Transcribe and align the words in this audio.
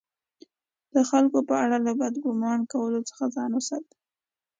د 0.93 0.95
خلکو 1.09 1.39
په 1.49 1.55
اړه 1.63 1.77
له 1.85 1.91
بد 1.99 2.13
ګمان 2.25 2.59
کولو 2.71 2.99
څخه 3.09 3.23
ځان 3.35 3.51
وساتئ! 3.53 3.97